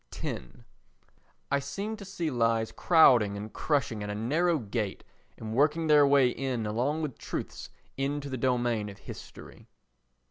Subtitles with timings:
[0.15, 0.41] x
[1.51, 5.03] I seem to see lies crowding and crushing at a narrow gate
[5.37, 9.67] and working their way in along with truths into the domain of history.